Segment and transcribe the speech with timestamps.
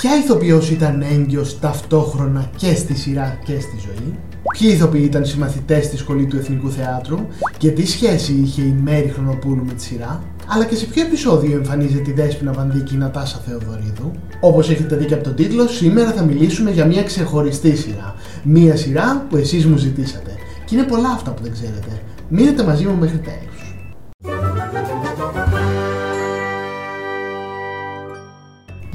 [0.00, 4.14] Ποια ηθοποιός ήταν έγκυος ταυτόχρονα και στη σειρά και στη ζωή;
[4.58, 7.18] Ποιοι ηθοποιοί ήταν συμμαθητές στη σχολή του Εθνικού Θεάτρου;
[7.58, 11.56] Και τι σχέση είχε η Μέρη Χρονοπούλου με τη σειρά; Αλλά και σε ποιο επεισόδιο
[11.56, 14.10] εμφανίζεται η Δέσποινα Βανδίκη η Νατάσα Θεοδωρίδου;
[14.40, 18.14] Όπως έχετε δει και από τον τίτλο, σήμερα θα μιλήσουμε για μια ξεχωριστή σειρά.
[18.42, 20.34] Μια σειρά που εσείς μου ζητήσατε.
[20.64, 22.00] Και είναι πολλά αυτά που δεν ξέρετε.
[22.28, 23.69] Μείνετε μαζί μου μέχρι τέλους.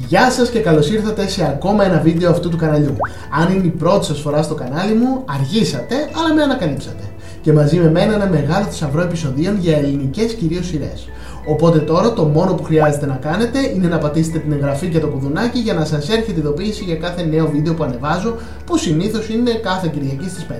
[0.08, 2.96] Γεια σας και καλώς ήρθατε σε ακόμα ένα βίντεο αυτού του καναλιού.
[3.40, 7.02] Αν είναι η πρώτη σας φορά στο κανάλι μου, αργήσατε, αλλά με ανακαλύψατε.
[7.40, 11.08] Και μαζί με μένα ένα μεγάλο θησαυρό επεισοδίων για ελληνικές κυρίως σειρές.
[11.46, 15.06] Οπότε τώρα το μόνο που χρειάζεται να κάνετε είναι να πατήσετε την εγγραφή και το
[15.06, 18.36] κουδουνάκι για να σας έρχεται ειδοποίηση για κάθε νέο βίντεο που ανεβάζω,
[18.66, 20.52] που συνήθως είναι κάθε Κυριακή στις 5.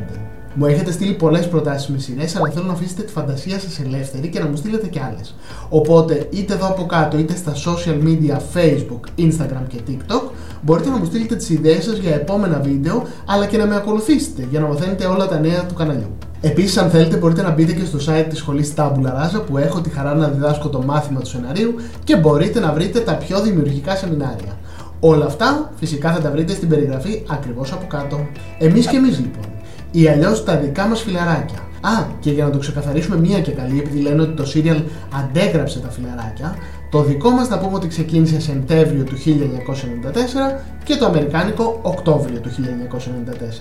[0.59, 4.29] Μου έχετε στείλει πολλές προτάσεις με σειρές, αλλά θέλω να αφήσετε τη φαντασία σας ελεύθερη
[4.29, 5.35] και να μου στείλετε κι άλλες.
[5.69, 10.31] Οπότε, είτε εδώ από κάτω, είτε στα social media Facebook, Instagram και TikTok,
[10.63, 14.47] μπορείτε να μου στείλετε τις ιδέες σας για επόμενα βίντεο, αλλά και να με ακολουθήσετε
[14.51, 16.11] για να μαθαίνετε όλα τα νέα του καναλιού.
[16.41, 19.81] Επίσης, αν θέλετε, μπορείτε να μπείτε και στο site της σχολής Tabula Rasa που έχω
[19.81, 23.97] τη χαρά να διδάσκω το μάθημα του σεναρίου και μπορείτε να βρείτε τα πιο δημιουργικά
[23.97, 24.59] σεμινάρια.
[25.01, 28.27] Όλα αυτά φυσικά θα τα βρείτε στην περιγραφή ακριβώς από κάτω.
[28.59, 29.56] Εμείς και εμείς λοιπόν
[30.01, 31.59] ή αλλιώς τα δικά μας φιλαράκια.
[31.81, 34.83] Α, και για να το ξεκαθαρίσουμε μία και καλή, επειδή λένε ότι το serial
[35.21, 36.57] αντέγραψε τα φιλαράκια,
[36.91, 42.51] το δικό μας να πούμε ότι ξεκίνησε Σεπτέμβριο του 1994 και το αμερικάνικο Οκτώβριο του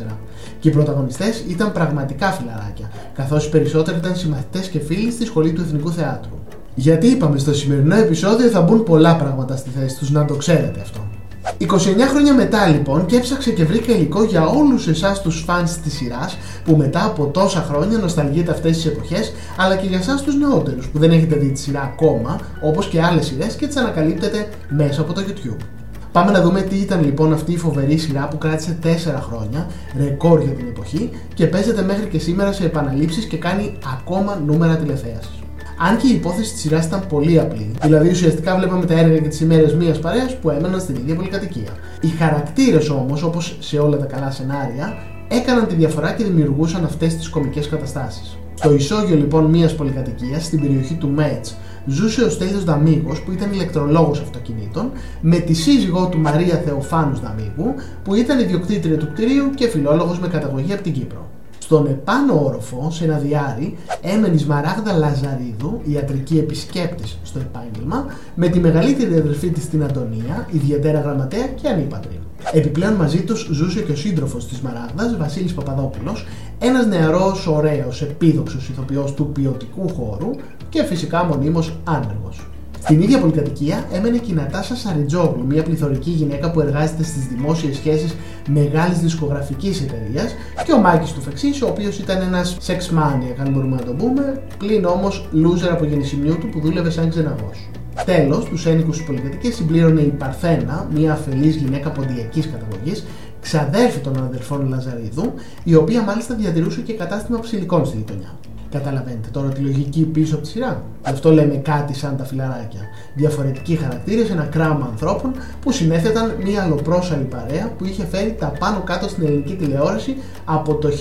[0.10, 0.12] 1994.
[0.60, 5.54] Και οι πρωταγωνιστές ήταν πραγματικά φιλαράκια, καθώς οι περισσότεροι ήταν συμμαθητές και φίλοι στη σχολή
[5.54, 6.40] του Εθνικού Θεάτρου.
[6.76, 10.80] Γιατί είπαμε στο σημερινό επεισόδιο θα μπουν πολλά πράγματα στη θέση τους, να το ξέρετε
[10.82, 11.15] αυτό.
[11.60, 11.68] 29
[12.10, 16.38] χρόνια μετά λοιπόν και έψαξε και βρήκα υλικό για όλους εσάς τους φανς της σειράς
[16.64, 20.88] που μετά από τόσα χρόνια νοσταλγείτε αυτές τις εποχές αλλά και για εσάς τους νεότερους
[20.88, 25.02] που δεν έχετε δει τη σειρά ακόμα όπως και άλλες σειρές και τις ανακαλύπτετε μέσα
[25.02, 25.64] από το YouTube.
[26.12, 28.88] Πάμε να δούμε τι ήταν λοιπόν αυτή η φοβερή σειρά που κράτησε 4
[29.22, 29.68] χρόνια,
[29.98, 34.76] ρεκόρ για την εποχή και παίζεται μέχρι και σήμερα σε επαναλήψεις και κάνει ακόμα νούμερα
[34.76, 35.45] τηλεθέασης.
[35.78, 39.28] Αν και η υπόθεση της σειράς ήταν πολύ απλή, δηλαδή ουσιαστικά βλέπαμε τα έργα και
[39.28, 41.70] τις ημέρες μία παρέας που έμεναν στην ίδια πολυκατοικία.
[42.02, 44.94] Οι χαρακτήρες όμως, όπως σε όλα τα καλά σενάρια,
[45.28, 48.38] έκαναν τη διαφορά και δημιουργούσαν αυτές τις κομικές καταστάσεις.
[48.54, 53.52] Στο ισόγειο λοιπόν μιας πολυκατοικίας, στην περιοχή του Μέτς, ζούσε ο Στέλιος Δαμίγος που ήταν
[53.52, 54.92] ηλεκτρολόγος αυτοκινήτων
[55.22, 60.28] με τη σύζυγό του Μαρία Θεοφάνους Δαμίγου που ήταν ιδιοκτήτρια του κτηρίου και φιλόλογος με
[60.28, 61.35] καταγωγή από την Κύπρο.
[61.66, 68.06] Στον επάνω όροφο, σε ένα διάρρη, έμενες η Σμαράγδα Λαζαρίδου, ιατρική επισκέπτης στο επάγγελμα,
[68.36, 72.20] με τη μεγαλύτερη αδερφή της την Αντωνία, ιδιαίτερα γραμματέα και ανήπατρη.
[72.54, 76.26] Επιπλέον μαζί τους ζούσε και ο σύντροφος της Μαράγδας, Βασίλης Παπαδόπουλος,
[76.60, 80.30] ένας νεαρός, ωραίος, επίδοξος ηθοποιός του ποιοτικού χώρου
[80.70, 82.48] και φυσικά μονίμως άνεργος.
[82.86, 87.76] Στην ίδια πολυκατοικία έμενε και η Νατάσα Σαριτζόγλου, μια πληθωρική γυναίκα που εργάζεται στις δημόσιες
[87.76, 88.16] σχέσεις
[88.50, 90.36] μεγάλης δισκογραφικής εταιρείας,
[90.66, 93.92] και ο Μάκης του Φεξής, ο οποίος ήταν ένας sex maniac, αν μπορούμε να το
[93.92, 97.70] πούμε, πλην όμως loser από γεννησιμιού του που δούλευε σαν ξεναγός.
[98.06, 103.06] Τέλος, τους ένοικου της πολυκατοικίας συμπλήρωνε η Παρθένα, μια αφελής γυναίκα ποντιακής καταγωγής,
[103.42, 108.36] ξαδέρφη των αδερφών Λαζαρίδου, η οποία μάλιστα διατηρούσε και κατάστημα ψηλικών στη γειτονιά.
[108.78, 110.84] Καταλαβαίνετε τώρα τη λογική πίσω από τη σειρά.
[111.04, 112.82] Γι' αυτό λέμε κάτι σαν τα φιλαράκια.
[113.16, 115.32] Διαφορετικοί χαρακτήρες, ένα κράμα ανθρώπων
[115.62, 120.16] που συνέθεταν μια αλλοπρόσαλη παρέα που είχε φέρει τα πάνω κάτω στην ελληνική τηλεόραση
[120.46, 120.92] από το 1994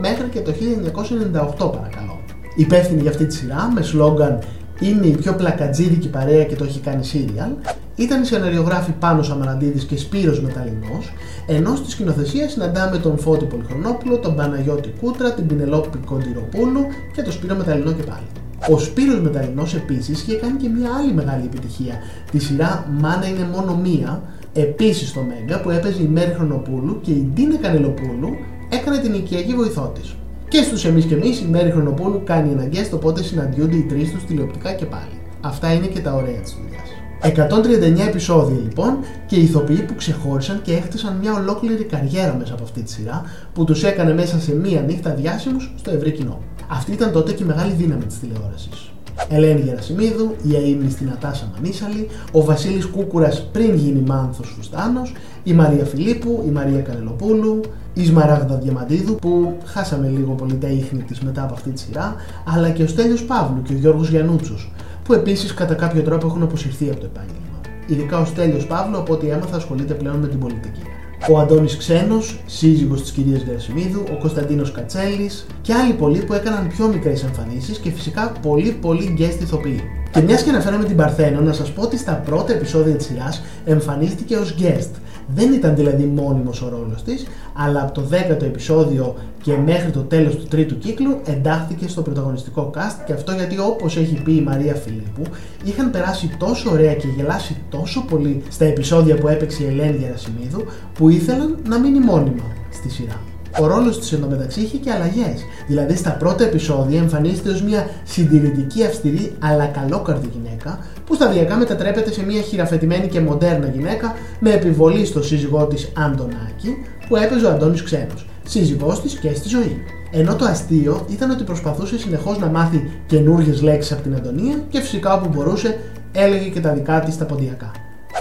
[0.00, 2.18] μέχρι και το 1998 παρακαλώ.
[2.56, 4.38] Υπεύθυνη για αυτή τη σειρά με σλόγκαν
[4.80, 9.84] είναι η πιο πλακατζίδικη παρέα και το έχει κάνει serial, ήταν οι σεναριογράφοι Πάνος Σαμαραντίδης
[9.84, 11.12] και Σπύρος Μεταλλινός,
[11.46, 16.80] ενώ στη σκηνοθεσία συναντάμε τον Φώτη Πολυχρονόπουλο, τον Παναγιώτη Κούτρα, την Πινελόπη Κοντιροπούλου
[17.14, 18.26] και τον Σπύρο Μεταλλινό και πάλι.
[18.70, 21.94] Ο Σπύρος Μεταλλινός επίσης είχε κάνει και μια άλλη μεγάλη επιτυχία,
[22.30, 24.22] τη σειρά «Μάνα είναι μόνο μία»,
[24.52, 28.30] επίσης στο Μέγκα που έπαιζε η Μέρη Χρονοπούλου και η Ντίνα Κανελοπούλου
[28.68, 30.14] έκανε την οικιακή βοηθό της.
[30.48, 34.24] Και στους εμείς και εμείς η Μέρη Χρονοπούλου κάνει εναγκέ, οπότε συναντιούνται οι τρεις τους
[34.24, 35.16] τηλεοπτικά και πάλι.
[35.40, 36.99] Αυτά είναι και τα ωραία της δουλειάς.
[37.22, 42.62] 139 επεισόδια λοιπόν και οι ηθοποιοί που ξεχώρισαν και έχτισαν μια ολόκληρη καριέρα μέσα από
[42.62, 43.22] αυτή τη σειρά
[43.52, 46.38] που τους έκανε μέσα σε μία νύχτα διάσημους στο ευρύ κοινό.
[46.68, 48.90] Αυτή ήταν τότε και η μεγάλη δύναμη της τηλεόρασης.
[49.28, 55.12] Ελένη Γερασιμίδου, η Αίμνη στην Ατάσα Μανίσαλη, ο Βασίλης Κούκουρας πριν γίνει Μάνθος Φουστάνος,
[55.42, 57.60] η Μαρία Φιλίππου, η Μαρία Κανελοπούλου,
[57.94, 62.14] η Σμαράγδα Διαμαντίδου που χάσαμε λίγο πολύ τα ίχνη της μετά από αυτή τη σειρά,
[62.54, 64.70] αλλά και ο Στέλιος Παύλου και ο Γιώργος Γιανούτσος,
[65.04, 67.60] που επίσης κατά κάποιο τρόπο έχουν αποσυρθεί από το επάγγελμα.
[67.86, 70.82] Ειδικά ο Στέλιος Παύλου, από ό,τι έμαθα, ασχολείται πλέον με την πολιτική
[71.28, 76.68] ο Αντώνης Ξένος, σύζυγος της κυρίας Γερασιμίδου, ο Κωνσταντίνος Κατσέλης και άλλοι πολλοί που έκαναν
[76.68, 79.99] πιο μικρές εμφανίσεις και φυσικά πολύ πολύ guest ηθοποιοί.
[80.12, 83.42] Και μιας και αναφέραμε την Παρθένο, να σας πω ότι στα πρώτα επεισόδια της σειράς
[83.64, 84.90] εμφανίστηκε ως guest.
[85.34, 90.00] Δεν ήταν δηλαδή μόνιμος ο ρόλος της, αλλά από το 10ο επεισόδιο και μέχρι το
[90.00, 94.40] τέλος του τρίτου κύκλου εντάχθηκε στο πρωταγωνιστικό cast και αυτό γιατί όπως έχει πει η
[94.40, 95.22] Μαρία Φιλίππου,
[95.64, 100.64] είχαν περάσει τόσο ωραία και γελάσει τόσο πολύ στα επεισόδια που έπαιξε η Ελένη Γερασιμίδου
[100.94, 103.29] που ήθελαν να μείνει μόνιμα στη σειρά.
[103.58, 105.44] Ο ρόλος τη εντωμεταξύ είχε και αλλαγές.
[105.66, 112.12] Δηλαδή, στα πρώτα επεισόδια εμφανίζεται ως μια συντηρητική, αυστηρή αλλά καλόκαρδη γυναίκα, που σταδιακά μετατρέπεται
[112.12, 116.76] σε μια χειραφετημένη και μοντέρνα γυναίκα με επιβολή στο σύζυγό της Αντωνάκη,
[117.08, 119.82] που έπαιζε ο Αντώνης Ξένος, σύζυγός της και στη ζωή.
[120.12, 124.80] Ενώ το αστείο ήταν ότι προσπαθούσε συνεχώς να μάθει καινούργιες λέξεις από την Αντωνία και
[124.80, 125.78] φυσικά όπου μπορούσε
[126.12, 127.70] έλεγε και τα δικά της τα ποντιακά.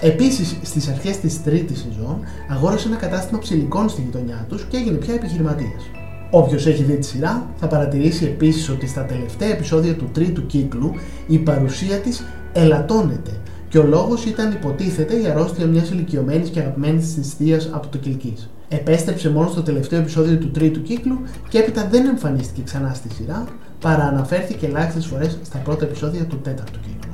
[0.01, 2.19] Επίσης, στις αρχές της τρίτης σεζόν,
[2.49, 5.83] αγόρασε ένα κατάστημα ψηλικών στη γειτονιά τους και έγινε πια επιχειρηματίας.
[6.31, 10.93] Όποιος έχει δει τη σειρά θα παρατηρήσει επίσης ότι στα τελευταία επεισόδια του τρίτου κύκλου
[11.27, 12.23] η παρουσία της
[12.53, 13.31] ελαττώνεται
[13.69, 17.97] και ο λόγος ήταν υποτίθεται η αρρώστια μιας ηλικιωμένης και αγαπημένης της θείας από το
[17.97, 18.33] Κιλκή.
[18.67, 21.19] Επέστρεψε μόνο στο τελευταίο επεισόδιο του τρίτου κύκλου
[21.49, 23.45] και έπειτα δεν εμφανίστηκε ξανά στη σειρά,
[23.81, 27.08] παρά αναφέρθηκε ελάχιστες φορές στα πρώτα επεισόδια του τέταρτου κύκλου.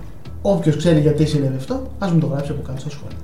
[0.48, 3.18] Όποιος ξέρει γιατί συνέβη αυτό, ας μου το γράψει από κάτω στα σχόλια.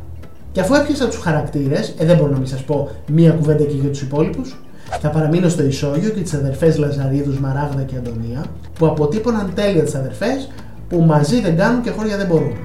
[0.51, 3.75] Και αφού έπιασα τους χαρακτήρες, ε, δεν μπορώ να μην σας πω μία κουβέντα και
[3.75, 4.59] για τους υπόλοιπους,
[5.01, 9.95] θα παραμείνω στο ισόγειο και τις αδερφές Λαζαρίδους, Μαράγδα και Αντωνία, που αποτύπωναν τέλεια τις
[9.95, 10.49] αδερφές
[10.89, 12.57] που μαζί δεν κάνουν και χώρια δεν μπορούν.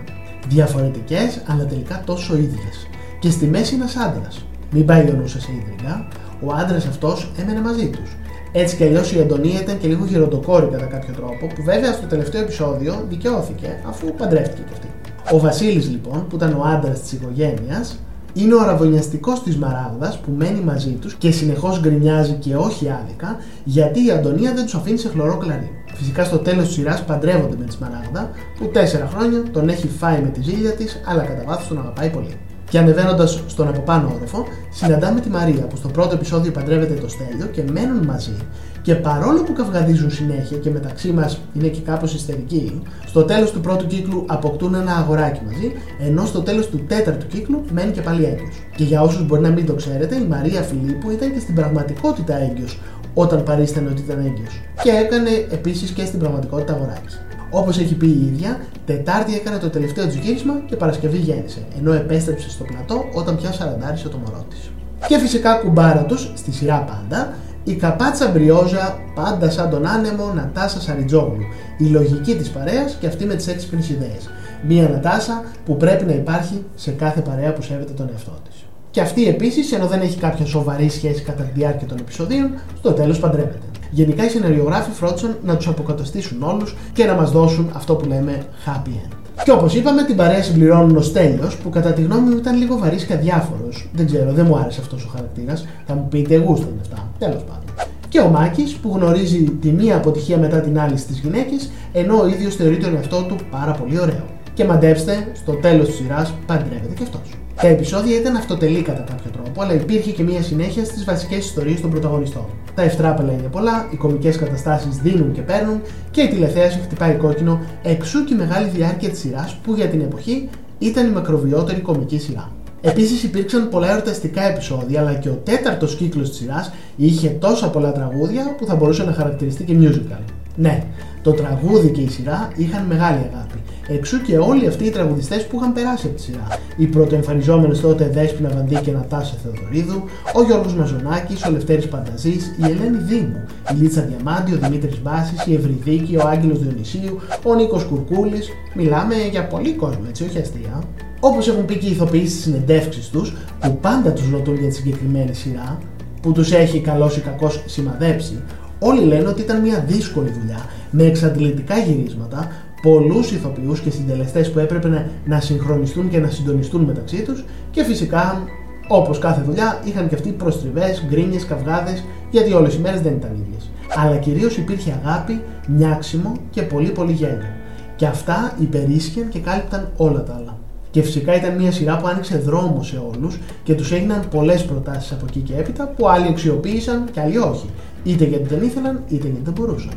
[0.48, 2.86] Διαφορετικές, αλλά τελικά τόσο ίδιες.
[3.20, 4.44] Και στη μέση ένας άντρας.
[4.70, 6.08] Μην πάει ο νους σε ίδρυγα,
[6.44, 8.16] ο άντρας αυτός έμενε μαζί τους
[8.60, 12.06] έτσι κι αλλιώς η Αντωνία ήταν και λίγο γεροντοκόρη κατά κάποιο τρόπο, που βέβαια στο
[12.06, 14.88] τελευταίο επεισόδιο δικαιώθηκε αφού παντρεύτηκε κι αυτή.
[15.34, 18.00] Ο Βασίλης λοιπόν, που ήταν ο άντρας της οικογένειας,
[18.32, 23.36] είναι ο αραβωνιαστικός της Μαράγδας που μένει μαζί τους και συνεχώς γκρινιάζει και όχι άδικα
[23.64, 25.70] γιατί η Αντωνία δεν τους αφήνει σε χλωρό κλαρί.
[25.94, 30.20] Φυσικά στο τέλος της σειράς παντρεύονται με τη Μαράγδα που τέσσερα χρόνια τον έχει φάει
[30.20, 32.38] με τη ζήλια της, αλλά κατά βάθος τον αγαπάει πολύ.
[32.70, 37.08] Και ανεβαίνοντας στον από πάνω όροφο, συναντάμε τη Μαρία που στο πρώτο επεισόδιο παντρεύεται το
[37.08, 38.36] Στέλιο και μένουν μαζί.
[38.82, 43.60] Και παρόλο που καυγαδίζουν συνέχεια και μεταξύ μας είναι και κάπως ιστερικοί, στο τέλος του
[43.60, 48.24] πρώτου κύκλου αποκτούν ένα αγοράκι μαζί, ενώ στο τέλος του τέταρτου κύκλου μένει και πάλι
[48.24, 48.54] έγκυος.
[48.76, 52.36] Και για όσους μπορεί να μην το ξέρετε, η Μαρία Φιλίππου ήταν και στην πραγματικότητα
[52.36, 52.78] έγκυος
[53.14, 54.60] όταν παρίστανε ότι ήταν έγκυος.
[54.82, 57.16] Και έκανε επίσης και στην πραγματικότητα αγοράκι.
[57.50, 61.92] Όπως έχει πει η ίδια, Τετάρτη έκανε το τελευταίο της γύρισμα και Παρασκευή γέννησε, ενώ
[61.92, 64.70] επέστρεψε στο πλατό όταν πια σαραντάρισε το μωρό της.
[65.08, 67.32] Και φυσικά κουμπάρα τους, στη σειρά πάντα,
[67.64, 71.44] η καπάτσα μπριόζα πάντα σαν τον άνεμο Νατάσα Σαριτζόγλου,
[71.78, 74.30] η λογική της παρέας και αυτή με τις έξυπνες ιδέες.
[74.68, 78.64] Μία Νατάσα που πρέπει να υπάρχει σε κάθε παρέα που σέβεται τον εαυτό της.
[78.90, 82.92] Και αυτή επίσης, ενώ δεν έχει κάποια σοβαρή σχέση κατά τη διάρκεια των επεισοδίων, στο
[82.92, 83.58] τέλος παντρεύεται.
[83.90, 88.42] Γενικά οι σεναριογράφοι φρόντισαν να τους αποκαταστήσουν όλους και να μας δώσουν αυτό που λέμε
[88.66, 89.16] happy end.
[89.44, 92.78] Και όπως είπαμε, την παρέα συμπληρώνουν ο Στέλιος, που κατά τη γνώμη μου ήταν λίγο
[92.78, 93.88] βαρύς και αδιάφορος.
[93.92, 95.66] Δεν ξέρω, δεν μου άρεσε αυτός ο χαρακτήρας.
[95.86, 97.08] Θα μου πείτε, γούστα είναι αυτά.
[97.18, 97.86] Τέλος πάντων.
[98.08, 102.26] Και ο Μάκης, που γνωρίζει τη μία αποτυχία μετά την άλλη στις γυναίκες, ενώ ο
[102.26, 104.24] ίδιος θεωρεί τον εαυτό του πάρα πολύ ωραίο.
[104.54, 107.45] Και μαντέψτε, στο τέλος της σειράς παντρεύεται και αυτός.
[107.60, 111.80] Τα επεισόδια ήταν αυτοτελή κατά κάποιο τρόπο, αλλά υπήρχε και μια συνέχεια στις βασικές ιστορίες
[111.80, 112.44] των πρωταγωνιστών.
[112.74, 115.80] Τα ευτράπελα είναι πολλά, οι κομικές καταστάσεις δίνουν και παίρνουν
[116.10, 120.00] και η τηλεθέαση χτυπάει κόκκινο, εξού και η μεγάλη διάρκεια της σειράς που για την
[120.00, 120.48] εποχή
[120.78, 122.50] ήταν η μακροβιότερη κομική σειρά.
[122.80, 127.92] Επίσης υπήρξαν πολλά εορταστικά επεισόδια, αλλά και ο τέταρτος κύκλος της σειράς είχε τόσα πολλά
[127.92, 130.22] τραγούδια που θα μπορούσε να χαρακτηριστεί και musical.
[130.56, 130.84] Ναι,
[131.22, 133.58] το τραγούδι και η σειρά είχαν μεγάλη αγάπη.
[133.88, 136.46] Εξού και όλοι αυτοί οι τραγουδιστές που είχαν περάσει από τη σειρά.
[136.76, 142.64] Οι πρωτοεμφανιζόμενες τότε Δέσποινα Βαντή και Νατάσα Θεοδωρίδου, ο Γιώργος Μαζονάκης, ο Λευτέρης Πανταζής, η
[142.64, 147.84] Ελένη Δήμου, η Λίτσα Διαμάντη, ο Δημήτρης Μπάσης, η Ευρυδίκη, ο Άγγελος Διονυσίου, ο Νίκος
[147.84, 148.48] Κουρκούλης.
[148.74, 150.82] Μιλάμε για πολύ κόσμο, έτσι, όχι αστεία.
[151.20, 154.74] Όπως έχουν πει και οι ηθοποιοί στις συνεντεύξεις τους, που πάντα τους ρωτούν για τη
[154.74, 155.78] συγκεκριμένη σειρά,
[156.22, 158.42] που τους έχει καλός ή κακός σημαδέψει,
[158.78, 162.50] όλοι λένε ότι ήταν μια δύσκολη δουλειά, με εξαντλητικά γυρίσματα,
[162.82, 167.84] πολλούς ηθοποιούς και συντελεστές που έπρεπε να, να συγχρονιστούν και να συντονιστούν μεταξύ τους και
[167.84, 168.42] φυσικά,
[168.88, 173.30] όπως κάθε δουλειά, είχαν και αυτοί προστριβές, γκρίνιες, καυγάδες, γιατί όλες οι μέρες δεν ήταν
[173.46, 173.70] ίδιες.
[173.96, 177.54] Αλλά κυρίως υπήρχε αγάπη, νιάξιμο και πολύ πολύ γέλιο.
[177.96, 180.58] Και αυτά υπερίσχυαν και κάλυπταν όλα τα άλλα.
[180.96, 185.12] Και φυσικά ήταν μια σειρά που άνοιξε δρόμο σε όλους και τους έγιναν πολλές προτάσεις
[185.12, 187.68] από εκεί και έπειτα που άλλοι αξιοποίησαν και άλλοι όχι.
[188.04, 189.90] Είτε γιατί δεν ήθελαν, είτε γιατί δεν μπορούσαν.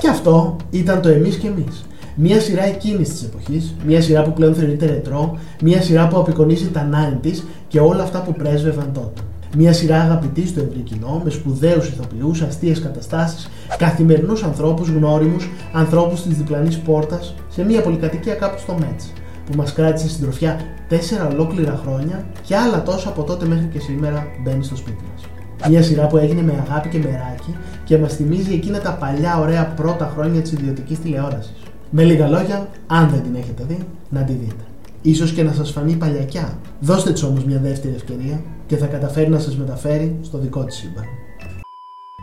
[0.00, 1.86] Και αυτό ήταν το εμείς και εμείς.
[2.14, 6.68] Μια σειρά εκείνης της εποχής, μια σειρά που πλέον θεωρείται ρετρό, μια σειρά που απεικονίζει
[6.68, 9.20] τα 90s και όλα αυτά που πρέσβευαν τότε.
[9.56, 13.48] Μια σειρά αγαπητής στο ευρύ κοινό, με σπουδαίους ηθοποιούς, αστείες καταστάσεις,
[13.78, 19.12] καθημερινούς ανθρώπους, γνώριμους, ανθρώπους της διπλανής πόρτας, σε μια πολυκατοικία κάπου στο Μέτς,
[19.46, 24.26] που μας κράτησε συντροφιά τέσσερα ολόκληρα χρόνια και άλλα τόσα από τότε μέχρι και σήμερα
[24.42, 25.24] μπαίνει στο σπίτι μας.
[25.68, 29.66] Μια σειρά που έγινε με αγάπη και μεράκι και μας θυμίζει εκείνα τα παλιά ωραία
[29.66, 31.56] πρώτα χρόνια της ιδιωτικής τηλεόρασης.
[31.90, 34.64] Με λίγα λόγια, αν δεν την έχετε δει, να τη δείτε.
[35.02, 36.58] Ίσως και να σας φανεί παλιακιά.
[36.80, 40.76] Δώστε της όμως μια δεύτερη ευκαιρία και θα καταφέρει να σας μεταφέρει στο δικό της
[40.76, 41.04] σύμπαν.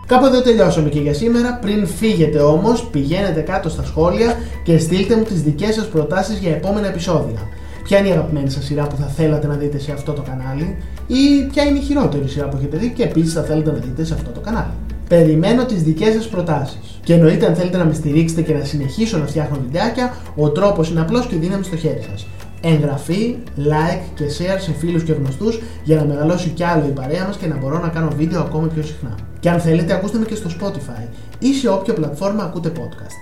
[0.05, 1.59] Κάπου εδώ τελειώσαμε και για σήμερα.
[1.61, 6.51] Πριν φύγετε όμως, πηγαίνετε κάτω στα σχόλια και στείλτε μου τις δικές σας προτάσεις για
[6.51, 7.39] επόμενα επεισόδια.
[7.83, 10.77] Ποια είναι η αγαπημένη σας σειρά που θα θέλατε να δείτε σε αυτό το κανάλι
[11.07, 14.03] ή ποια είναι η χειρότερη σειρά που έχετε δει και επίσης θα θέλετε να δείτε
[14.03, 14.71] σε αυτό το κανάλι.
[15.07, 16.99] Περιμένω τις δικές σας προτάσεις.
[17.03, 20.89] Και εννοείται αν θέλετε να με στηρίξετε και να συνεχίσω να φτιάχνω βιντεάκια, ο τρόπος
[20.89, 22.25] είναι απλός και δύναμη στο χέρι σας
[22.63, 27.25] εγγραφή, like και share σε φίλους και γνωστούς για να μεγαλώσει κι άλλο η παρέα
[27.25, 29.15] μας και να μπορώ να κάνω βίντεο ακόμη πιο συχνά.
[29.39, 31.07] Και αν θέλετε ακούστε με και στο Spotify
[31.39, 33.15] ή σε όποια πλατφόρμα ακούτε podcast.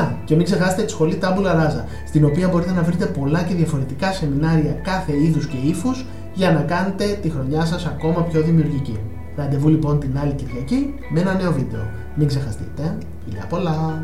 [0.00, 3.54] Α, και μην ξεχάσετε τη σχολή Tabula Rasa, στην οποία μπορείτε να βρείτε πολλά και
[3.54, 8.98] διαφορετικά σεμινάρια κάθε είδους και ύφους για να κάνετε τη χρονιά σας ακόμα πιο δημιουργική.
[9.36, 11.90] Ραντεβού λοιπόν την άλλη Κυριακή με ένα νέο βίντεο.
[12.14, 12.98] Μην ξεχαστείτε.
[13.24, 14.02] Φιλιά πολλά!